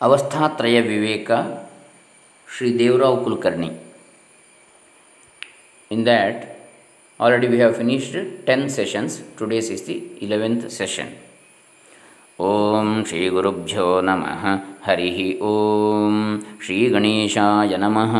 ಅವಸ್ಥಾತ್ರಯ 0.00 0.76
Viveka 0.88 1.30
Sri 2.48 2.70
Devrao 2.72 3.24
Kulkarni. 3.24 3.68
In 5.90 6.04
that, 6.04 6.54
already 7.20 7.48
we 7.48 7.58
have 7.58 7.76
finished 7.78 8.12
10 8.12 8.68
sessions. 8.68 9.22
Today's 9.38 9.70
is 9.70 9.82
the 9.84 9.96
11th 10.26 10.64
session. 10.80 11.08
ಓಂ 12.38 12.88
ಶ್ರೀ 13.08 13.18
ಗುರುಭ್ಯೋ 13.34 13.84
ನಮಃ 14.06 14.42
ಹರಿ 14.86 15.08
ಓಂ 15.48 16.14
ಶ್ರೀ 16.64 16.76
ಗಣೇಶಾಯ 16.94 17.74
ನಮಃ 17.82 18.14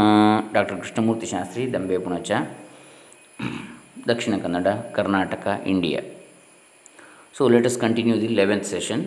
doctor 0.54 0.76
Krishnamurthy 0.82 1.28
Shastri 1.32 1.62
Dambe 1.74 1.98
Punacha 2.04 2.30
Dakshina 4.10 4.36
Kannada 4.44 4.68
Karnataka 4.98 5.46
India 5.72 6.00
so 7.38 7.48
let 7.54 7.68
us 7.70 7.78
continue 7.84 8.16
the 8.24 8.30
eleventh 8.40 8.68
session 8.74 9.02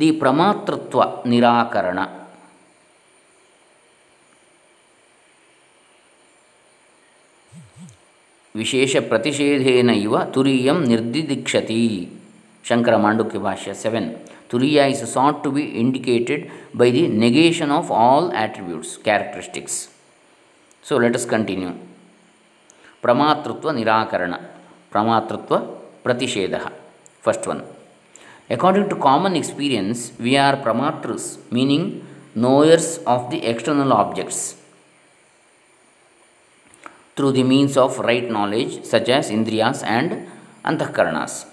the 0.00 0.10
ಪ್ರಮಾತೃತ್ವ 0.20 1.00
ನಿರಾಕರಣ 1.26 1.98
ವಿಶೇಷ 8.54 8.96
ಪ್ರತಿಷೇಧೇನ 9.10 9.90
ಇವ 10.02 10.16
ತುರಿಯಂ 10.32 10.78
ನಿರ್ದಿದಿಕ್ಷತಿ 10.84 11.78
ಶಂಕರ 12.64 12.96
ಮಾಂಡುಕ್ಯ 12.96 13.38
ಭಾಷ್ಯ 13.38 13.70
seven 13.74 14.08
ತುರಿಯ 14.50 14.80
is 14.90 15.04
sought 15.12 15.38
to 15.44 15.50
be 15.50 15.64
indicated 15.82 16.42
by 16.76 16.88
the 16.90 17.04
negation 17.22 17.72
of 17.72 17.90
all 18.00 18.28
attributes 18.42 18.92
characteristics 18.98 19.78
so 20.84 20.98
let 20.98 21.16
us 21.16 21.26
continue 21.26 21.70
ಪ್ರಮಾತೃತ್ವ 23.04 23.70
ನಿರಾಕರಣ 23.70 24.34
ಪ್ರಮಾತೃತ್ವ 24.92 25.56
ಪ್ರತಿಷೇಧ 26.02 26.54
first 27.24 27.48
one 27.48 27.62
According 28.49 28.87
to 28.89 28.95
common 28.95 29.35
experience, 29.35 30.13
we 30.19 30.37
are 30.37 30.55
pramatras, 30.55 31.37
meaning 31.51 32.05
knowers 32.33 32.99
of 32.99 33.29
the 33.31 33.45
external 33.45 33.91
objects 33.91 34.55
through 37.15 37.33
the 37.33 37.43
means 37.43 37.75
of 37.75 37.99
right 37.99 38.29
knowledge, 38.29 38.85
such 38.85 39.09
as 39.09 39.31
indriyas 39.31 39.83
and 39.83 40.27
antakaranas. 40.63 41.45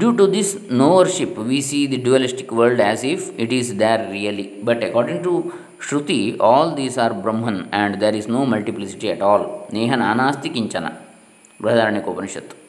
Due 0.00 0.16
to 0.16 0.26
this 0.26 0.54
knowership, 0.78 1.34
we 1.50 1.60
see 1.60 1.86
the 1.86 1.98
dualistic 1.98 2.52
world 2.52 2.78
as 2.78 3.02
if 3.02 3.36
it 3.38 3.52
is 3.52 3.74
there 3.76 4.08
really. 4.10 4.46
But 4.62 4.84
according 4.84 5.22
to 5.24 5.52
Shruti, 5.80 6.36
all 6.38 6.74
these 6.74 6.96
are 6.98 7.12
Brahman 7.12 7.68
and 7.72 8.00
there 8.00 8.14
is 8.14 8.28
no 8.28 8.46
multiplicity 8.46 9.10
at 9.10 9.20
all. 9.20 9.66
Neha 9.72 9.96
nanasti 9.96 10.54
kinchana. 10.54 10.96
Brihadaranyaka 11.60 12.08
Upanishad. 12.08 12.61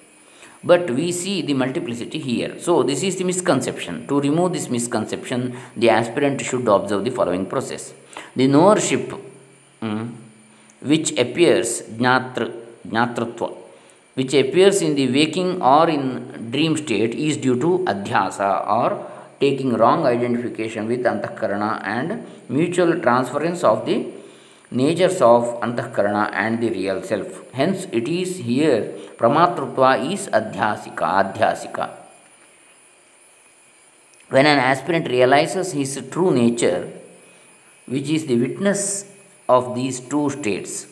But 0.63 0.89
we 0.89 1.11
see 1.11 1.41
the 1.41 1.53
multiplicity 1.53 2.19
here. 2.19 2.57
So, 2.59 2.83
this 2.83 3.03
is 3.03 3.17
the 3.17 3.25
misconception. 3.25 4.07
To 4.07 4.21
remove 4.21 4.53
this 4.53 4.69
misconception, 4.69 5.57
the 5.75 5.89
aspirant 5.89 6.39
should 6.41 6.67
observe 6.67 7.03
the 7.03 7.11
following 7.11 7.45
process. 7.45 7.93
The 8.35 8.47
knowership. 8.47 9.19
mm, 9.81 10.11
which 10.91 11.09
appears 11.23 11.69
jnatr, 11.99 12.45
jnatrutva, 12.87 13.49
which 14.15 14.33
appears 14.33 14.81
in 14.81 14.95
the 14.95 15.07
waking 15.17 15.61
or 15.61 15.89
in 15.89 16.03
dream 16.51 16.75
state 16.77 17.13
is 17.27 17.37
due 17.37 17.57
to 17.65 17.69
adhyasa 17.91 18.49
or 18.79 18.89
taking 19.39 19.71
wrong 19.81 20.05
identification 20.05 20.87
with 20.87 21.03
antakarana 21.11 21.71
and 21.97 22.25
mutual 22.49 22.91
transference 23.05 23.63
of 23.71 23.85
the 23.87 23.97
natures 24.73 25.21
of 25.21 25.59
antahkarana 25.61 26.31
and 26.33 26.61
the 26.61 26.69
real 26.69 27.01
self. 27.03 27.51
Hence, 27.53 27.87
it 27.91 28.07
is 28.07 28.37
here 28.37 28.81
pramatrutva 29.17 30.11
is 30.11 30.27
adhyasika, 30.27 31.07
adhyasika. 31.21 31.89
When 34.29 34.45
an 34.45 34.59
aspirant 34.59 35.07
realizes 35.07 35.73
his 35.73 35.91
true 36.11 36.33
nature, 36.33 36.89
which 37.85 38.09
is 38.09 38.25
the 38.25 38.37
witness 38.37 39.11
of 39.47 39.75
these 39.75 39.99
two 39.99 40.29
states. 40.29 40.87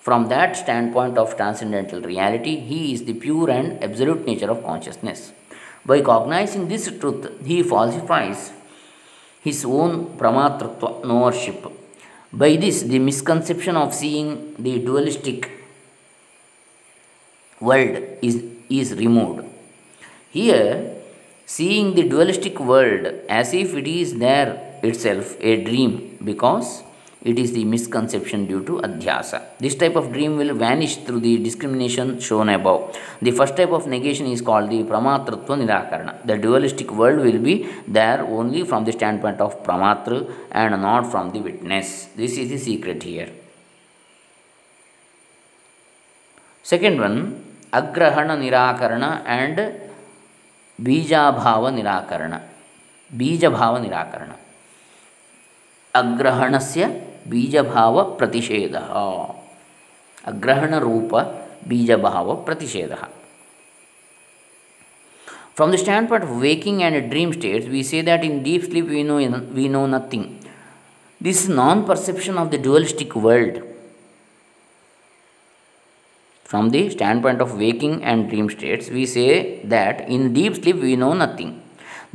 From 0.00 0.28
that 0.28 0.56
standpoint 0.56 1.16
of 1.16 1.36
transcendental 1.36 2.02
reality, 2.02 2.56
he 2.56 2.92
is 2.92 3.04
the 3.04 3.14
pure 3.14 3.48
and 3.50 3.82
absolute 3.82 4.26
nature 4.26 4.50
of 4.50 4.62
consciousness. 4.62 5.32
By 5.86 6.02
cognizing 6.02 6.68
this 6.68 6.90
truth, 6.98 7.30
he 7.44 7.62
falsifies 7.62 8.52
his 9.40 9.64
own 9.64 10.16
pramatrutva 10.18 11.02
knowership. 11.02 11.83
By 12.36 12.56
this, 12.56 12.82
the 12.82 12.98
misconception 12.98 13.76
of 13.76 13.94
seeing 13.94 14.56
the 14.58 14.80
dualistic 14.80 15.48
world 17.60 18.02
is, 18.22 18.42
is 18.68 18.92
removed. 18.94 19.44
Here, 20.30 20.96
seeing 21.46 21.94
the 21.94 22.08
dualistic 22.08 22.58
world 22.58 23.06
as 23.28 23.54
if 23.54 23.74
it 23.74 23.86
is 23.86 24.18
there 24.18 24.80
itself 24.82 25.36
a 25.40 25.62
dream 25.62 26.18
because 26.24 26.82
it 27.24 27.38
is 27.38 27.52
the 27.52 27.64
misconception 27.64 28.46
due 28.46 28.62
to 28.64 28.74
adhyasa. 28.86 29.38
This 29.58 29.74
type 29.74 29.96
of 29.96 30.12
dream 30.12 30.36
will 30.36 30.54
vanish 30.54 30.96
through 31.04 31.20
the 31.20 31.38
discrimination 31.38 32.20
shown 32.20 32.50
above. 32.50 32.98
The 33.22 33.30
first 33.30 33.56
type 33.56 33.70
of 33.70 33.86
negation 33.86 34.26
is 34.26 34.42
called 34.42 34.68
the 34.70 34.82
pramatratva 34.82 35.54
nirakarana. 35.62 36.26
The 36.26 36.36
dualistic 36.36 36.90
world 36.90 37.20
will 37.26 37.38
be 37.38 37.68
there 37.88 38.20
only 38.22 38.62
from 38.64 38.84
the 38.84 38.92
standpoint 38.92 39.40
of 39.40 39.62
pramatra 39.64 40.30
and 40.50 40.82
not 40.82 41.10
from 41.10 41.32
the 41.32 41.40
witness. 41.40 42.08
This 42.14 42.36
is 42.36 42.50
the 42.50 42.58
secret 42.58 43.02
here. 43.02 43.30
Second 46.62 46.98
one, 47.06 47.18
ಅಗ್ರಹಣ 47.78 48.30
ನಿರಾಕರಣ 48.34 49.04
and 49.34 49.60
ಬೀಜಾಭಾವ 50.86 51.68
ನಿರಾಕರಣ 51.68 52.34
ಬೀಜಭಾವ 53.20 53.74
ನಿರಾಕರಣ 53.78 54.30
ಅಗ್ರಹಣಸ್ಯ 55.94 56.84
बीजभाव 57.30 58.02
प्रतिषेध 58.16 58.76
अग्रहण 60.26 60.74
रूप 60.74 61.16
बीजभाव 61.68 62.34
प्रतिषेध 62.44 62.94
From 65.58 65.70
the 65.70 65.78
standpoint 65.78 66.24
of 66.24 66.40
waking 66.42 66.82
and 66.82 67.08
dream 67.10 67.32
states, 67.32 67.68
we 67.68 67.84
say 67.84 68.00
that 68.02 68.24
in 68.24 68.42
deep 68.42 68.64
sleep 68.64 68.88
we 68.88 69.04
know, 69.04 69.18
we 69.54 69.68
know 69.68 69.86
nothing. 69.86 70.40
This 71.20 71.46
non 71.46 71.84
perception 71.84 72.38
of 72.38 72.50
the 72.50 72.58
dualistic 72.58 73.14
world, 73.14 73.62
from 76.42 76.70
the 76.70 76.90
standpoint 76.90 77.40
of 77.40 77.56
waking 77.56 78.02
and 78.02 78.28
dream 78.28 78.50
states, 78.50 78.90
we 78.90 79.06
say 79.06 79.60
that 79.64 80.08
in 80.08 80.32
deep 80.32 80.56
sleep 80.56 80.76
we 80.76 80.96
know 80.96 81.12
nothing. 81.14 81.62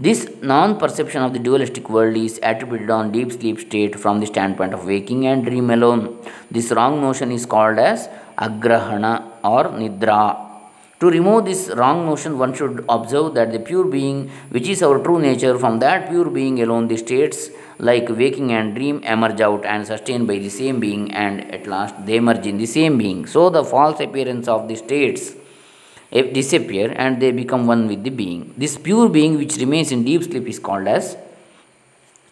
This 0.03 0.19
non 0.41 0.79
perception 0.79 1.23
of 1.23 1.33
the 1.33 1.39
dualistic 1.39 1.89
world 1.89 2.15
is 2.15 2.39
attributed 2.41 2.89
on 2.89 3.11
deep 3.11 3.33
sleep 3.33 3.59
state 3.59 3.99
from 3.99 4.21
the 4.21 4.27
standpoint 4.27 4.73
of 4.73 4.85
waking 4.85 5.27
and 5.27 5.43
dream 5.43 5.69
alone. 5.71 6.03
This 6.49 6.71
wrong 6.71 7.01
notion 7.01 7.33
is 7.33 7.45
called 7.45 7.79
as 7.79 8.07
agrahana 8.37 9.13
or 9.43 9.65
nidra. 9.79 10.21
To 11.01 11.09
remove 11.09 11.43
this 11.43 11.67
wrong 11.75 12.05
notion, 12.05 12.37
one 12.37 12.53
should 12.53 12.85
observe 12.87 13.33
that 13.33 13.51
the 13.51 13.59
pure 13.59 13.83
being, 13.83 14.29
which 14.51 14.69
is 14.69 14.81
our 14.81 15.03
true 15.03 15.19
nature, 15.19 15.59
from 15.59 15.79
that 15.79 16.09
pure 16.09 16.29
being 16.29 16.61
alone, 16.61 16.87
the 16.87 16.95
states 16.95 17.49
like 17.77 18.07
waking 18.07 18.53
and 18.53 18.75
dream 18.75 19.03
emerge 19.03 19.41
out 19.41 19.65
and 19.65 19.85
sustained 19.85 20.27
by 20.27 20.37
the 20.37 20.49
same 20.61 20.79
being, 20.79 21.11
and 21.11 21.53
at 21.53 21.67
last 21.67 22.05
they 22.05 22.21
merge 22.21 22.47
in 22.47 22.57
the 22.57 22.71
same 22.77 22.97
being. 22.97 23.25
So, 23.25 23.49
the 23.49 23.65
false 23.65 23.99
appearance 23.99 24.47
of 24.47 24.69
the 24.69 24.77
states 24.77 25.35
disappear 26.11 26.93
and 26.95 27.21
they 27.21 27.31
become 27.31 27.67
one 27.67 27.87
with 27.87 28.03
the 28.03 28.09
being. 28.09 28.53
This 28.57 28.77
pure 28.77 29.09
being 29.09 29.37
which 29.37 29.57
remains 29.57 29.91
in 29.91 30.03
deep 30.03 30.23
sleep 30.23 30.47
is 30.47 30.59
called 30.59 30.87
as 30.87 31.17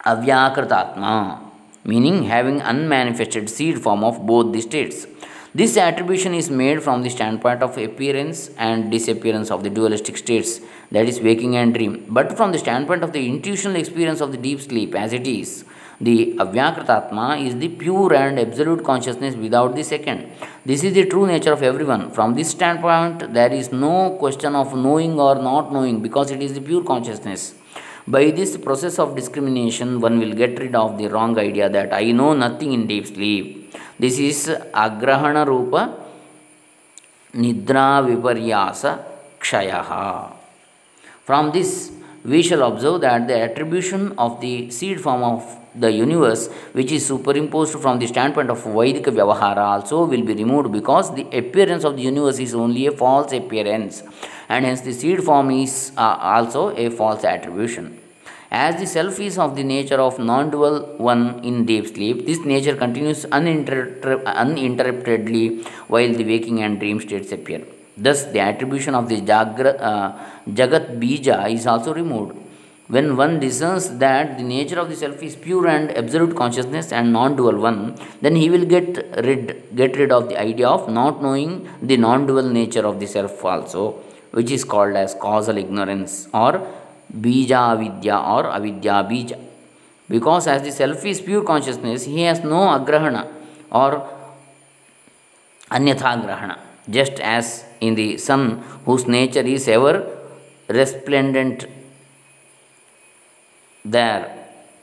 Avyakritatma, 0.05 1.39
meaning 1.83 2.23
having 2.23 2.61
unmanifested 2.61 3.49
seed 3.49 3.81
form 3.81 4.03
of 4.03 4.25
both 4.25 4.53
the 4.53 4.61
states. 4.61 5.05
This 5.53 5.75
attribution 5.75 6.33
is 6.33 6.49
made 6.49 6.83
from 6.83 7.01
the 7.01 7.09
standpoint 7.09 7.63
of 7.63 7.77
appearance 7.77 8.49
and 8.57 8.91
disappearance 8.91 9.49
of 9.49 9.63
the 9.63 9.69
dualistic 9.69 10.17
states, 10.17 10.61
that 10.91 11.07
is, 11.07 11.19
waking 11.19 11.55
and 11.55 11.73
dream, 11.73 12.05
but 12.09 12.37
from 12.37 12.51
the 12.51 12.59
standpoint 12.59 13.03
of 13.03 13.11
the 13.11 13.27
intuitional 13.27 13.75
experience 13.75 14.21
of 14.21 14.31
the 14.31 14.37
deep 14.37 14.61
sleep 14.61 14.93
as 14.93 15.13
it 15.13 15.25
is. 15.25 15.65
The 15.99 16.35
Avyakritatma 16.37 17.43
is 17.43 17.57
the 17.57 17.69
pure 17.69 18.13
and 18.13 18.39
absolute 18.39 18.83
consciousness 18.83 19.35
without 19.35 19.75
the 19.75 19.83
second. 19.83 20.29
This 20.63 20.83
is 20.83 20.93
the 20.93 21.05
true 21.05 21.25
nature 21.25 21.53
of 21.53 21.63
everyone. 21.63 22.11
From 22.11 22.35
this 22.35 22.51
standpoint, 22.51 23.33
there 23.33 23.51
is 23.51 23.71
no 23.71 24.15
question 24.19 24.55
of 24.55 24.75
knowing 24.75 25.19
or 25.19 25.35
not 25.35 25.73
knowing 25.73 26.01
because 26.01 26.29
it 26.29 26.41
is 26.41 26.53
the 26.53 26.61
pure 26.61 26.83
consciousness. 26.83 27.55
By 28.07 28.29
this 28.31 28.55
process 28.57 28.99
of 28.99 29.15
discrimination, 29.15 29.99
one 29.99 30.19
will 30.19 30.33
get 30.33 30.59
rid 30.59 30.75
of 30.75 30.97
the 30.97 31.07
wrong 31.07 31.37
idea 31.39 31.67
that 31.67 31.91
I 31.91 32.11
know 32.11 32.33
nothing 32.33 32.73
in 32.73 32.85
deep 32.87 33.07
sleep. 33.07 33.73
This 33.99 34.19
is 34.19 34.47
Agrahana 34.47 35.45
Rupa 35.47 35.95
Nidra 37.33 38.05
Viparyasa 38.07 39.03
Kshayaha. 39.39 40.31
From 41.25 41.51
this, 41.51 41.91
we 42.33 42.41
shall 42.43 42.63
observe 42.69 43.01
that 43.01 43.27
the 43.27 43.37
attribution 43.47 44.01
of 44.17 44.41
the 44.41 44.69
seed 44.69 44.99
form 44.99 45.23
of 45.23 45.43
the 45.83 45.91
universe, 45.91 46.47
which 46.73 46.91
is 46.91 47.05
superimposed 47.05 47.79
from 47.79 47.99
the 47.99 48.07
standpoint 48.07 48.49
of 48.49 48.63
Vaidika 48.63 49.11
Vyavahara, 49.17 49.65
also 49.73 50.05
will 50.05 50.23
be 50.23 50.33
removed 50.33 50.71
because 50.71 51.13
the 51.15 51.25
appearance 51.37 51.83
of 51.83 51.95
the 51.95 52.03
universe 52.03 52.39
is 52.39 52.53
only 52.53 52.85
a 52.87 52.91
false 52.91 53.31
appearance, 53.31 54.03
and 54.49 54.65
hence 54.65 54.81
the 54.81 54.91
seed 54.91 55.23
form 55.23 55.51
is 55.51 55.93
uh, 55.97 56.17
also 56.19 56.75
a 56.75 56.89
false 56.89 57.23
attribution. 57.23 57.97
As 58.51 58.79
the 58.79 58.87
self 58.87 59.19
is 59.19 59.37
of 59.37 59.55
the 59.55 59.63
nature 59.63 60.01
of 60.01 60.19
non 60.19 60.49
dual 60.49 60.95
one 60.97 61.43
in 61.43 61.65
deep 61.65 61.87
sleep, 61.87 62.25
this 62.25 62.39
nature 62.39 62.75
continues 62.75 63.25
uninter- 63.25 64.23
uninterruptedly 64.25 65.63
while 65.87 66.13
the 66.13 66.23
waking 66.23 66.61
and 66.63 66.79
dream 66.79 66.99
states 67.01 67.31
appear. 67.31 67.61
Thus, 67.97 68.25
the 68.25 68.39
attribution 68.39 68.93
of 68.93 69.09
the 69.09 69.21
Jagra, 69.21 69.81
uh, 69.81 70.11
Jagat 70.47 70.99
Bija 70.99 71.51
is 71.51 71.65
also 71.65 71.93
removed. 71.93 72.37
When 72.89 73.17
one 73.17 73.39
discerns 73.41 73.89
that 73.97 74.37
the 74.37 74.43
nature 74.43 74.79
of 74.79 74.87
the 74.89 74.95
self 74.95 75.21
is 75.21 75.35
pure 75.35 75.67
and 75.67 75.91
absolute 75.97 76.35
consciousness 76.37 76.93
and 76.93 77.11
non 77.11 77.35
dual 77.35 77.57
one, 77.57 77.95
then 78.21 78.35
he 78.37 78.49
will 78.49 78.63
get 78.63 78.95
rid, 79.25 79.75
get 79.75 79.97
rid 79.97 80.11
of 80.11 80.29
the 80.29 80.39
idea 80.39 80.69
of 80.69 80.87
not 80.89 81.21
knowing 81.21 81.67
the 81.81 81.97
non 81.97 82.25
dual 82.27 82.43
nature 82.43 82.85
of 82.87 83.01
the 83.01 83.07
self 83.07 83.43
also, 83.43 83.91
which 84.31 84.51
is 84.51 84.63
called 84.63 84.95
as 84.95 85.15
causal 85.15 85.57
ignorance 85.57 86.29
or 86.33 86.65
bija 87.13 87.73
avidya 87.73 88.15
or 88.15 88.47
avidya 88.47 89.05
bija. 89.11 89.37
Because 90.07 90.47
as 90.47 90.61
the 90.61 90.71
self 90.71 91.05
is 91.05 91.19
pure 91.19 91.43
consciousness, 91.43 92.05
he 92.05 92.21
has 92.21 92.41
no 92.41 92.61
agrahana 92.77 93.27
or 93.69 94.07
anyatha 95.69 96.21
grahana, 96.23 96.57
just 96.89 97.19
as 97.19 97.65
in 97.81 97.95
the 97.95 98.17
sun, 98.17 98.63
whose 98.85 99.07
nature 99.07 99.41
is 99.41 99.67
ever 99.67 99.93
resplendent 100.69 101.65
there 103.85 104.23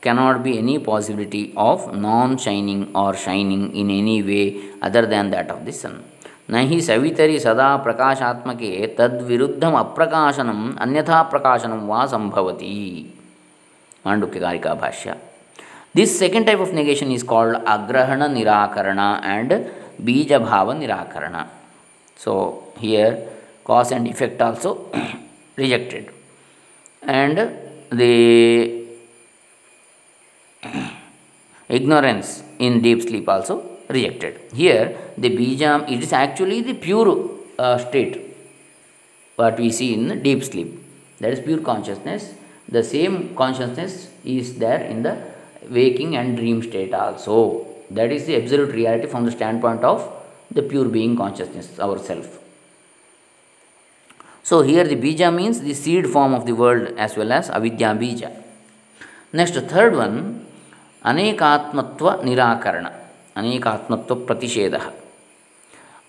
cannot 0.01 0.43
be 0.43 0.59
any 0.59 0.79
possibility 0.79 1.53
of 1.57 1.95
non 1.95 2.39
shining 2.39 2.91
or 2.95 3.15
shining 3.15 3.75
in 3.75 3.91
any 3.91 4.23
way 4.23 4.71
other 4.83 5.07
than 5.07 5.31
that 5.31 5.51
of 5.51 5.65
the 5.65 5.73
sun. 5.73 6.03
न 6.51 6.61
हि 6.71 6.81
सवितरि 6.83 7.39
सदा 7.41 7.69
प्रकाशात्मके 7.85 8.71
तद्विरुद्धम 8.99 9.75
अप्रकाशनम 9.79 10.59
अन्यथा 10.85 11.21
प्रकाशनम 11.31 11.87
वा 11.91 12.05
संभवति 12.07 12.75
मांडुक्यकारिका 14.07 14.75
भाष्य 14.83 15.15
this 15.97 16.19
second 16.19 16.47
type 16.47 16.61
of 16.61 16.73
negation 16.75 17.13
is 17.13 17.25
called 17.27 17.57
अग्रहण 17.77 18.29
निराकरण 18.33 19.01
and 19.25 19.55
बीज 20.07 20.33
भाव 20.49 20.73
निराकरण 20.79 21.37
So, 22.17 22.73
here 22.79 23.29
cause 23.65 23.93
and 23.93 24.07
effect 24.07 24.41
also 24.41 24.91
rejected 25.57 26.11
and 27.03 27.37
the 27.91 28.87
ignorance 31.69 32.43
in 32.59 32.81
deep 32.83 33.03
sleep 33.03 33.29
also 33.29 33.63
rejected. 33.89 34.41
Here 34.55 34.97
the 35.17 35.31
bijam 35.31 35.91
it 35.91 36.03
is 36.03 36.13
actually 36.13 36.61
the 36.63 36.75
pure 36.75 37.31
uh, 37.59 37.79
state 37.79 38.21
what 39.37 39.59
we 39.59 39.71
see 39.71 39.95
in 39.95 40.23
deep 40.23 40.45
sleep 40.45 40.85
that 41.21 41.33
is 41.33 41.41
pure 41.41 41.61
consciousness. 41.61 42.35
The 42.69 42.83
same 42.83 43.35
consciousness 43.37 44.11
is 44.25 44.59
there 44.59 44.83
in 44.83 45.03
the 45.03 45.17
waking 45.71 46.17
and 46.17 46.37
dream 46.37 46.63
state 46.63 46.93
also. 46.93 47.67
That 47.91 48.11
is 48.13 48.27
the 48.27 48.37
absolute 48.37 48.73
reality 48.75 49.07
from 49.07 49.25
the 49.25 49.31
standpoint 49.31 49.85
of 49.85 50.11
the 50.55 50.63
pure 50.63 50.89
being 50.89 51.17
consciousness, 51.17 51.79
ourself. 51.79 52.39
So 54.43 54.63
here 54.63 54.85
the 54.85 54.97
bija 54.97 55.35
means 55.35 55.61
the 55.61 55.75
seed 55.75 56.09
form 56.09 56.35
of 56.35 56.47
the 56.47 56.53
world 56.53 56.95
as 56.97 57.17
well 57.17 57.33
as 57.33 57.51
avidya 57.51 57.89
bija. 57.95 58.31
Next, 59.33 59.55
third 59.55 59.97
one, 59.97 60.47
anekatmatva 61.05 62.23
nirakarana, 62.23 62.93
anekatmatva 63.37 64.27
pratishedaha. 64.27 64.93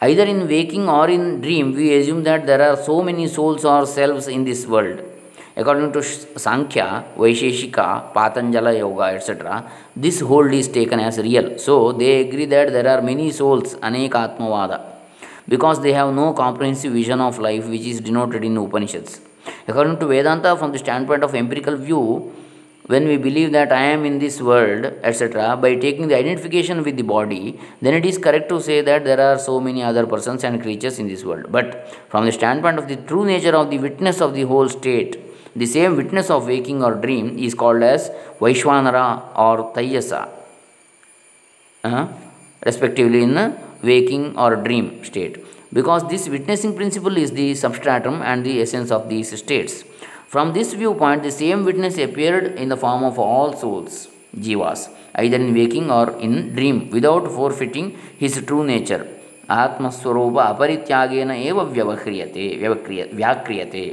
Either 0.01 0.25
in 0.25 0.48
waking 0.48 0.88
or 0.89 1.09
in 1.09 1.41
dream, 1.41 1.74
we 1.74 1.95
assume 1.95 2.24
that 2.24 2.45
there 2.45 2.62
are 2.62 2.77
so 2.77 3.01
many 3.01 3.27
souls 3.27 3.63
or 3.63 3.86
selves 3.86 4.27
in 4.27 4.44
this 4.44 4.65
world 4.68 5.01
according 5.62 5.92
to 5.96 6.02
sankhya 6.46 6.88
vaisheshika 7.22 7.86
patanjala 8.16 8.72
yoga 8.84 9.07
etc 9.18 9.63
this 10.06 10.18
hold 10.30 10.54
is 10.62 10.68
taken 10.80 11.00
as 11.10 11.18
real 11.28 11.48
so 11.66 11.75
they 12.02 12.12
agree 12.25 12.48
that 12.56 12.69
there 12.78 12.88
are 12.94 13.02
many 13.12 13.28
souls 13.40 13.69
anekatmavada 13.90 14.80
because 15.54 15.80
they 15.86 15.94
have 16.00 16.12
no 16.22 16.28
comprehensive 16.44 16.94
vision 17.02 17.22
of 17.28 17.38
life 17.48 17.68
which 17.74 17.88
is 17.94 18.00
denoted 18.10 18.44
in 18.50 18.57
upanishads 18.66 19.13
according 19.69 19.98
to 20.02 20.07
vedanta 20.13 20.52
from 20.62 20.72
the 20.75 20.81
standpoint 20.86 21.24
of 21.28 21.34
empirical 21.44 21.78
view 21.88 22.04
when 22.88 23.08
we 23.08 23.18
believe 23.18 23.51
that 23.51 23.72
I 23.72 23.81
am 23.81 24.06
in 24.06 24.19
this 24.19 24.40
world, 24.40 24.86
etc., 25.01 25.58
by 25.58 25.75
taking 25.75 26.08
the 26.08 26.16
identification 26.16 26.84
with 26.84 26.96
the 26.98 27.01
body, 27.01 27.60
then 27.81 27.96
it 27.96 28.06
is 28.06 28.19
correct 28.19 28.48
to 28.50 28.62
say 28.62 28.81
that 28.81 29.04
there 29.06 29.19
are 29.19 29.40
so 29.40 29.60
many 29.60 29.81
other 29.81 30.06
persons 30.06 30.44
and 30.44 30.62
creatures 30.62 31.00
in 31.00 31.08
this 31.08 31.24
world. 31.24 31.48
But 31.50 31.88
from 32.10 32.25
the 32.25 32.31
standpoint 32.31 32.78
of 32.78 32.88
the 32.88 32.98
true 32.98 33.25
nature 33.25 33.56
of 33.56 33.72
the 33.72 33.80
witness 33.80 34.22
of 34.22 34.36
the 34.36 34.44
whole 34.44 34.69
state, 34.69 35.25
the 35.56 35.66
same 35.66 35.96
witness 35.96 36.30
of 36.30 36.48
waking 36.48 36.84
or 36.84 36.94
dream 36.96 37.38
is 37.38 37.54
called 37.54 37.84
as 37.84 38.10
Vaishvanara 38.40 39.06
or 39.38 39.74
Taijasa, 39.74 40.28
uh, 41.84 42.07
respectively 42.66 43.24
in 43.24 43.56
waking 43.84 44.38
or 44.38 44.56
dream 44.57 45.04
state. 45.04 45.36
Because 45.72 46.07
this 46.10 46.30
witnessing 46.30 46.75
principle 46.75 47.18
is 47.18 47.31
the 47.31 47.54
substratum 47.56 48.22
and 48.22 48.46
the 48.46 48.62
essence 48.62 48.92
of 48.92 49.10
these 49.10 49.38
states. 49.38 49.84
From 50.28 50.54
this 50.54 50.74
viewpoint, 50.74 51.24
the 51.24 51.31
same 51.31 51.66
witness 51.66 51.98
appeared 51.98 52.56
in 52.56 52.69
the 52.69 52.78
form 52.78 53.04
of 53.04 53.18
all 53.19 53.54
souls, 53.54 54.08
jivas, 54.38 54.90
either 55.16 55.38
in 55.38 55.54
waking 55.54 55.90
or 55.92 56.18
in 56.19 56.54
dream, 56.56 56.90
without 56.90 57.25
forfeiting 57.31 57.98
his 58.18 58.42
true 58.46 58.66
nature. 58.74 59.04
ಆತ್ಮಸ್ವರೂಪ 59.63 60.38
ಅಪರಿತ್ಯಾಗೇನ 60.51 61.34
ಏವ 61.50 61.60
ವ್ಯವಹ್ರಿಯತೆ 61.74 62.46
ವ್ಯವಕ್ರಿಯ 62.62 63.01
ವ್ಯಾಕ್ರಿಯತೆ 63.19 63.84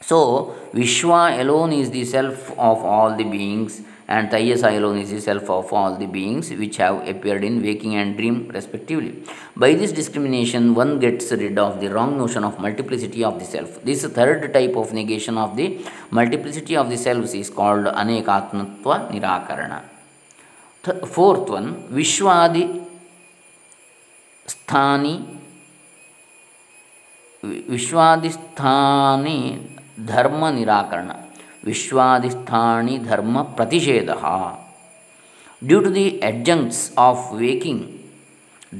so, 0.00 0.54
Vishwa 0.72 1.40
alone 1.40 1.72
is 1.72 1.90
the 1.90 2.04
self 2.04 2.50
of 2.52 2.84
all 2.84 3.16
the 3.16 3.24
beings, 3.24 3.82
and 4.08 4.30
Taijasa 4.30 4.76
alone 4.76 4.98
is 4.98 5.10
the 5.10 5.20
self 5.20 5.50
of 5.50 5.72
all 5.72 5.96
the 5.96 6.06
beings 6.06 6.50
which 6.50 6.78
have 6.78 7.06
appeared 7.06 7.44
in 7.44 7.62
waking 7.62 7.94
and 7.94 8.16
dream, 8.16 8.50
respectively. 8.52 9.22
By 9.54 9.74
this 9.74 9.92
discrimination, 9.92 10.74
one 10.74 10.98
gets 10.98 11.30
rid 11.30 11.58
of 11.58 11.80
the 11.80 11.90
wrong 11.90 12.18
notion 12.18 12.42
of 12.44 12.58
multiplicity 12.58 13.22
of 13.22 13.38
the 13.38 13.44
self. 13.44 13.84
This 13.84 14.04
third 14.06 14.52
type 14.52 14.74
of 14.74 14.92
negation 14.92 15.38
of 15.38 15.56
the 15.56 15.78
multiplicity 16.10 16.76
of 16.76 16.88
the 16.88 16.96
selves 16.96 17.34
is 17.34 17.50
called 17.50 17.84
Anekatmatva 17.84 19.12
Nirakarana. 19.12 19.82
Th- 20.82 21.04
fourth 21.04 21.50
one, 21.50 21.88
Vishwadi 21.88 22.86
Sthani. 24.46 25.36
Vishwadisthani 27.42 29.79
धर्म 30.07 30.45
निराकरण 30.55 31.11
विश्वादिस्थानी 31.65 32.97
धर्म 33.09 33.41
प्रतिषेध 33.57 34.11
due 35.63 35.79
to 35.81 35.89
the 35.89 36.07
adjuncts 36.23 36.91
of 37.07 37.29
waking 37.33 37.81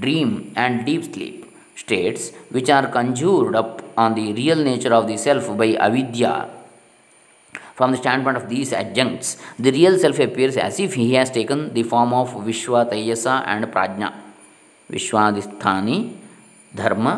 dream 0.02 0.38
and 0.58 0.84
deep 0.86 1.04
sleep 1.14 1.46
states 1.76 2.32
which 2.50 2.70
are 2.70 2.88
conjured 2.88 3.56
up 3.56 3.82
on 3.98 4.16
the 4.16 4.34
real 4.34 4.64
nature 4.64 4.94
of 4.94 5.08
the 5.08 5.18
self 5.18 5.46
by 5.58 5.76
avidya 5.88 6.34
from 7.78 7.92
the 7.92 7.98
standpoint 7.98 8.38
of 8.38 8.48
these 8.54 8.72
adjuncts 8.82 9.38
the 9.60 9.72
real 9.72 9.98
self 10.00 10.20
appears 10.20 10.58
as 10.58 10.80
if 10.80 10.94
he 10.94 11.14
has 11.14 11.30
taken 11.30 11.74
the 11.74 11.84
form 11.84 12.14
of 12.14 12.32
vishwa 12.48 12.84
tayasa 12.92 13.36
and 13.54 13.66
prajna 13.76 14.10
vishwadisthani 14.90 15.98
dharma 16.82 17.14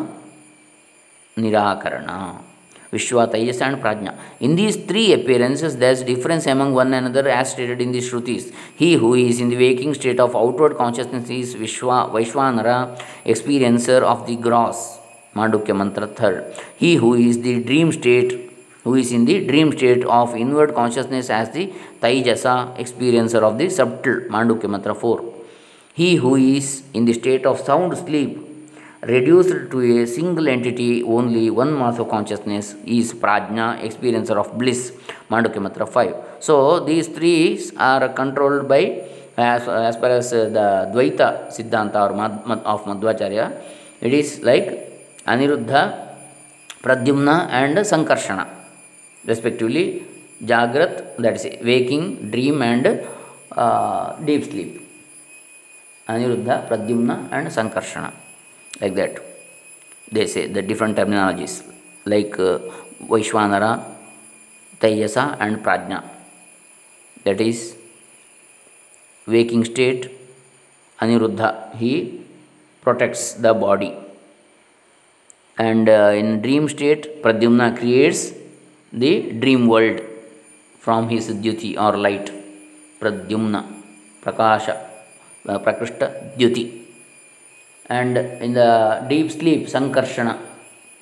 nirakarana 1.36 2.18
Vishwa, 2.93 3.23
Taijasa 3.33 3.63
and 3.67 3.81
Prajna. 3.81 4.17
In 4.39 4.55
these 4.55 4.75
three 4.75 5.13
appearances, 5.13 5.77
there 5.77 5.91
is 5.91 6.03
difference 6.03 6.45
among 6.45 6.73
one 6.73 6.93
another 6.93 7.27
as 7.27 7.51
stated 7.51 7.81
in 7.81 7.91
the 7.91 7.99
Shrutis. 7.99 8.53
He 8.75 8.93
who 8.93 9.15
is 9.15 9.41
in 9.41 9.49
the 9.49 9.57
waking 9.57 9.93
state 9.95 10.19
of 10.19 10.35
outward 10.35 10.77
consciousness 10.77 11.29
is 11.29 11.55
Vishwa, 11.55 12.11
Vaishwanara, 12.11 13.01
experiencer 13.25 14.01
of 14.01 14.27
the 14.27 14.35
gross. 14.35 14.99
Mandukya 15.35 15.75
Mantra 15.75 16.07
3rd. 16.07 16.61
He 16.77 16.95
who 16.95 17.15
is 17.15 17.41
the 17.41 17.63
dream 17.63 17.91
state, 17.91 18.51
who 18.83 18.93
is 18.93 19.11
in 19.11 19.25
the 19.25 19.47
dream 19.47 19.71
state 19.71 20.03
of 20.05 20.35
inward 20.35 20.75
consciousness 20.75 21.31
as 21.31 21.49
the 21.51 21.73
Taijasa, 22.01 22.77
experiencer 22.77 23.41
of 23.41 23.57
the 23.57 23.69
subtle. 23.69 24.19
Mandukya 24.35 24.69
Mantra 24.69 24.93
4. 24.93 25.33
He 25.95 26.15
who 26.15 26.35
is 26.35 26.83
in 26.93 27.05
the 27.05 27.13
state 27.13 27.45
of 27.45 27.59
sound 27.59 27.97
sleep, 27.97 28.52
reduced 29.05 29.71
to 29.71 29.79
a 29.81 30.07
single 30.07 30.47
entity, 30.47 31.03
only 31.03 31.49
one 31.49 31.77
mass 31.77 31.99
of 31.99 32.09
consciousness 32.09 32.75
is 32.85 33.13
prajna, 33.13 33.79
experiencer 33.81 34.35
of 34.37 34.57
bliss, 34.57 34.93
Mandukya 35.29 35.61
Mantra 35.61 35.85
5. 35.85 36.15
So, 36.39 36.79
these 36.79 37.07
three 37.07 37.59
are 37.77 38.09
controlled 38.09 38.67
by, 38.67 39.03
as, 39.37 39.67
as 39.67 39.95
far 39.97 40.09
as 40.09 40.31
uh, 40.31 40.49
the 40.49 40.91
Dvaita 40.93 41.49
Siddhanta 41.51 42.09
or 42.09 42.15
Mad, 42.15 42.61
of 42.65 42.85
Madhvacharya, 42.85 43.61
it 44.01 44.13
is 44.13 44.41
like 44.41 44.67
Aniruddha, 45.25 45.81
Pradyumna 46.81 47.49
and 47.49 47.77
Sankarshana, 47.77 48.47
respectively, 49.25 50.05
Jagrat, 50.43 51.17
that 51.17 51.35
is 51.35 51.63
waking, 51.63 52.29
dream 52.31 52.61
and 52.61 53.05
uh, 53.51 54.17
deep 54.19 54.43
sleep. 54.45 54.81
Aniruddha, 56.07 56.67
Pradyumna 56.67 57.29
and 57.31 57.47
Sankarshana 57.47 58.13
like 58.81 58.95
that 58.95 59.19
they 60.11 60.25
say 60.27 60.47
the 60.47 60.61
different 60.61 60.95
terminologies 60.97 61.63
like 62.05 62.37
uh, 62.39 62.59
Vaishwanara, 63.09 63.83
Tejasa 64.79 65.37
and 65.39 65.57
Prajna 65.63 66.03
that 67.23 67.39
is 67.39 67.77
waking 69.25 69.65
state, 69.65 70.11
Aniruddha, 71.01 71.75
he 71.75 72.21
protects 72.81 73.33
the 73.33 73.53
body. 73.53 73.93
And 75.57 75.87
uh, 75.87 76.13
in 76.15 76.41
dream 76.41 76.67
state, 76.67 77.21
Pradyumna 77.23 77.77
creates 77.77 78.33
the 78.91 79.31
dream 79.33 79.67
world 79.67 80.01
from 80.79 81.09
his 81.09 81.29
dyuti 81.29 81.77
or 81.77 81.97
light. 81.97 82.31
Pradyumna, 82.99 83.65
Prakasha, 84.21 84.77
uh, 85.47 85.59
Dyuti. 85.59 86.82
And 87.89 88.17
in 88.17 88.53
the 88.53 89.05
deep 89.09 89.31
sleep, 89.31 89.67
Sankarshana, 89.67 90.39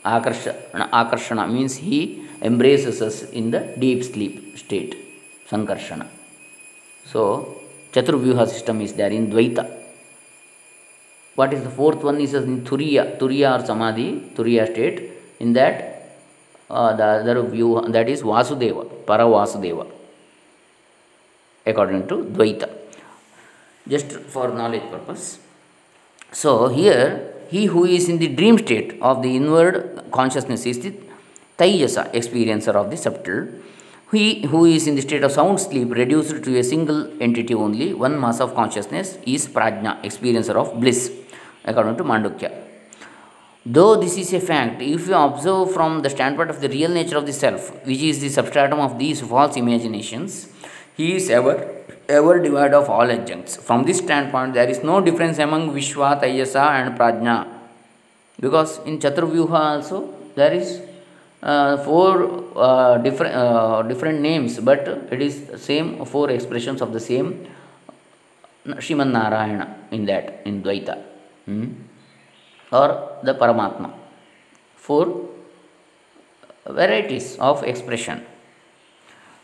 Akarshana, 0.03 0.89
Akarshana 0.89 1.51
means 1.51 1.77
he 1.77 2.25
embraces 2.41 3.01
us 3.01 3.23
in 3.31 3.51
the 3.51 3.75
deep 3.77 4.03
sleep 4.03 4.57
state. 4.57 4.95
Sankarshana. 5.49 6.07
So, 7.05 7.61
Chaturvyuha 7.91 8.47
system 8.47 8.81
is 8.81 8.93
there 8.93 9.11
in 9.11 9.29
Dvaita. 9.29 9.79
What 11.35 11.53
is 11.53 11.63
the 11.63 11.69
fourth 11.69 12.03
one 12.03 12.19
is 12.19 12.33
in 12.33 12.63
Turiya, 12.63 13.17
Turiya 13.19 13.59
or 13.59 13.65
Samadhi, 13.65 14.31
Turiya 14.35 14.71
state. 14.71 15.11
In 15.39 15.53
that, 15.53 16.17
uh, 16.69 16.95
the 16.95 17.03
other 17.03 17.41
view 17.43 17.81
that 17.89 18.07
is 18.09 18.21
Vasudeva, 18.21 18.85
Paravasudeva, 19.05 19.89
according 21.65 22.07
to 22.07 22.15
Dvaita. 22.15 22.69
Just 23.87 24.11
for 24.11 24.49
knowledge 24.49 24.83
purpose. 24.89 25.39
So, 26.31 26.67
here, 26.69 27.33
he 27.49 27.65
who 27.65 27.85
is 27.85 28.07
in 28.07 28.19
the 28.19 28.27
dream 28.27 28.57
state 28.57 28.97
of 29.01 29.21
the 29.21 29.35
inward 29.35 30.03
consciousness 30.11 30.65
is 30.65 30.79
the 30.79 30.93
Taijasa, 31.57 32.11
experiencer 32.13 32.73
of 32.75 32.89
the 32.89 32.97
subtle 32.97 33.47
he 34.11 34.45
who 34.47 34.65
is 34.65 34.87
in 34.87 34.95
the 34.95 35.01
state 35.01 35.23
of 35.23 35.31
sound 35.31 35.59
sleep, 35.59 35.89
reduced 35.91 36.43
to 36.43 36.57
a 36.57 36.63
single 36.63 37.09
entity 37.21 37.53
only, 37.53 37.93
one 37.93 38.19
mass 38.19 38.41
of 38.41 38.53
consciousness, 38.53 39.17
is 39.25 39.47
prajna, 39.47 40.03
experiencer 40.03 40.55
of 40.55 40.77
bliss, 40.81 41.11
according 41.63 41.95
to 41.95 42.03
Mandukya. 42.03 42.51
Though 43.65 43.95
this 43.95 44.17
is 44.17 44.33
a 44.33 44.41
fact, 44.41 44.81
if 44.81 45.07
you 45.07 45.15
observe 45.15 45.71
from 45.71 46.01
the 46.01 46.09
standpoint 46.09 46.49
of 46.49 46.59
the 46.59 46.67
real 46.67 46.89
nature 46.89 47.15
of 47.15 47.25
the 47.25 47.31
self, 47.31 47.85
which 47.85 48.01
is 48.01 48.19
the 48.19 48.27
substratum 48.27 48.79
of 48.79 48.99
these 48.99 49.21
false 49.21 49.55
imaginations, 49.55 50.49
he 51.01 51.09
is 51.19 51.27
ever 51.39 51.55
ever 52.17 52.33
devoid 52.45 52.73
of 52.79 52.89
all 52.89 53.09
adjuncts. 53.15 53.55
From 53.67 53.83
this 53.83 53.99
standpoint, 54.05 54.53
there 54.53 54.69
is 54.69 54.83
no 54.83 54.95
difference 55.07 55.37
among 55.39 55.71
Vishwa, 55.75 56.09
Taijasa, 56.21 56.63
and 56.79 56.97
Prajna. 56.99 57.37
Because 58.39 58.79
in 58.89 58.99
Chaturvyuha 58.99 59.61
also 59.75 60.13
there 60.35 60.53
is 60.53 60.81
uh, 61.41 61.77
four 61.85 62.11
uh, 62.55 62.97
different 62.97 63.35
uh, 63.35 63.81
different 63.83 64.19
names, 64.21 64.59
but 64.59 64.87
it 65.11 65.21
is 65.21 65.35
same 65.69 66.03
four 66.05 66.29
expressions 66.29 66.81
of 66.81 66.91
the 66.93 66.99
same 66.99 67.47
Sriman 68.65 69.11
Narayana 69.11 69.67
in 69.91 70.05
that 70.05 70.41
in 70.45 70.61
Dvaita 70.63 70.97
hmm? 71.45 71.67
or 72.71 72.89
the 73.23 73.33
Paramatma. 73.33 73.91
Four 74.75 75.29
varieties 76.65 77.37
of 77.39 77.63
expression 77.63 78.25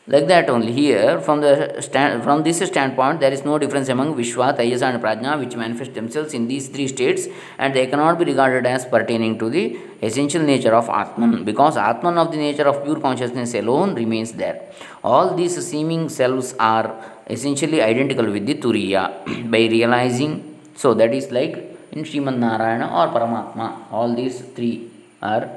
like 0.10 0.28
that 0.28 0.50
only 0.50 0.72
here, 0.72 1.20
from 1.20 1.42
the 1.42 1.82
stand, 1.82 2.24
from 2.24 2.44
this 2.44 2.60
standpoint, 2.60 3.20
there 3.20 3.34
is 3.34 3.44
no 3.44 3.60
difference 3.60 3.90
among 3.90 4.16
Vishwa, 4.16 4.58
Taijasa, 4.58 4.94
and 4.94 5.04
Prajna, 5.04 5.38
which 5.38 5.54
manifest 5.58 5.94
themselves 5.94 6.34
in 6.34 6.48
these 6.48 6.70
three 6.70 6.88
states, 6.88 7.28
and 7.58 7.76
they 7.76 7.88
cannot 7.88 8.18
be 8.18 8.24
regarded 8.24 8.66
as 8.66 8.86
pertaining 8.86 9.38
to 9.38 9.50
the 9.50 9.78
essential 10.02 10.42
nature 10.42 10.74
of 10.74 10.88
Atman, 10.88 11.44
because 11.44 11.76
Atman 11.76 12.18
of 12.18 12.32
the 12.32 12.38
nature 12.38 12.68
of 12.70 12.86
pure 12.86 13.02
consciousness 13.02 13.54
alone 13.54 13.96
remains 13.96 14.32
there. 14.32 14.62
All 15.04 15.36
these 15.36 15.56
seeming 15.68 16.08
selves 16.08 16.56
are 16.58 16.96
essentially 17.30 17.82
identical 17.82 18.32
with 18.32 18.46
the 18.46 18.56
Turiya 18.56 19.50
by 19.52 19.68
realizing. 19.68 20.58
So 20.76 20.94
that 20.94 21.14
is 21.14 21.32
like 21.32 21.56
in 21.92 22.04
Sriman 22.06 22.38
Narayana 22.38 22.88
or 22.88 23.08
Paramatma, 23.14 23.92
all 23.92 24.16
these 24.16 24.40
three 24.40 24.90
are 25.22 25.50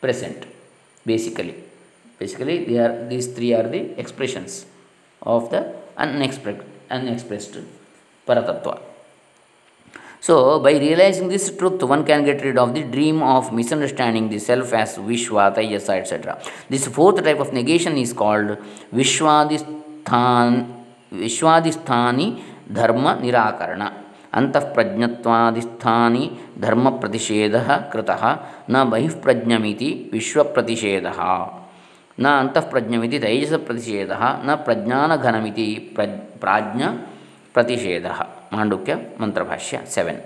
present 0.00 0.46
basically. 1.04 1.65
Basically, 2.19 2.65
they 2.65 2.77
are 2.77 3.07
these 3.07 3.27
three 3.27 3.53
are 3.53 3.67
the 3.67 3.99
expressions 3.99 4.65
of 5.23 5.49
the 5.49 5.73
unexpressed, 5.97 6.61
unexpressed 6.89 7.57
Paratattva. 8.27 8.79
So, 10.19 10.59
by 10.59 10.73
realizing 10.73 11.29
this 11.29 11.49
truth, 11.57 11.81
one 11.81 12.05
can 12.05 12.23
get 12.23 12.43
rid 12.43 12.57
of 12.57 12.75
the 12.75 12.83
dream 12.83 13.23
of 13.23 13.51
misunderstanding 13.51 14.29
the 14.29 14.37
self 14.37 14.71
as 14.73 14.97
Vishwa, 14.97 15.55
Tayasa, 15.55 15.97
etc. 15.97 16.39
This 16.69 16.87
fourth 16.87 17.23
type 17.23 17.39
of 17.39 17.51
negation 17.53 17.97
is 17.97 18.13
called 18.13 18.57
Vishwadisthan, 18.93 20.83
Vishwadisthani 21.11 22.27
Dharma 22.71 23.17
Nirakarana. 23.23 23.89
ಅಂತಃಪ್ರಜ್ಞತ್ವಾದಿಸ್ಥಾನಿ 24.39 26.25
ಧರ್ಮ 26.65 26.87
ಪ್ರತಿಷೇಧ 27.01 27.55
ಕೃತಃ 27.93 28.21
ನ 28.73 28.83
ಬಹಿಃಪ್ರಜ್ಞಮಿತಿ 28.91 29.89
ವಿಶ್ವಪ್ರತಿಷೇಧ 30.13 31.07
न 32.18 32.26
ಅಂತಃಪ್ರಜ್ಞಮಿತಿ 32.26 33.18
ತೈಜಸ 33.18 33.54
ಪ್ರತಿಷೇಧ, 33.54 34.12
ನ 34.44 34.54
ಪ್ರಜ್ಞಾನಘನಮಿತಿ 34.54 35.90
ಪ್ರಜ್, 35.94 36.40
ಪ್ರಾಜ್ಞ 36.40 36.82
ಪ್ರತಿಷೇಧ. 37.52 38.06
ಮಾಂಡುಕ್ಯ 38.52 38.94
ಮಂತ್ರಭಾಷ್ಯ 39.20 39.80
ಸೆವೆನ್ 39.94 40.20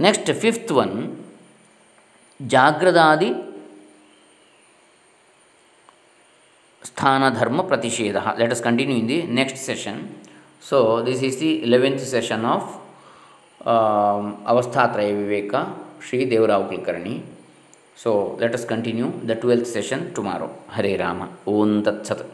ನೆಕ್ಸ್ಟ್ 0.00 0.30
ಫಿಫ್ತ್ 0.34 0.72
ಒನ್ 0.72 0.94
ಜಾಗ್ರದಾದಿ 2.42 3.30
ಸ್ಥಾನಧರ್ಮ 6.84 7.62
ಪ್ರತಿಷೇಧ. 7.62 8.16
Let 8.38 8.50
us 8.50 8.62
continue 8.62 8.96
in 8.96 9.08
the 9.08 9.22
next 9.22 9.58
session 9.58 10.00
so 10.68 11.06
this 11.06 11.22
is 11.24 11.40
the 11.40 11.50
eleventh 11.54 12.00
session 12.00 12.44
of 12.44 12.70
ಅವಸ್ಥಾತ್ರಯ 14.46 15.12
Viveka 15.12 15.54
Shri 16.08 16.30
Devrao 16.30 16.68
Kulkarni 16.68 17.22
So 17.96 18.36
let 18.40 18.54
us 18.54 18.64
continue 18.64 19.12
the 19.24 19.36
12th 19.36 19.66
session 19.66 20.12
tomorrow. 20.14 20.50
Hare 20.68 20.98
Rama. 20.98 21.28
Om 21.46 21.82
Tat 21.84 22.06
Sat. 22.06 22.33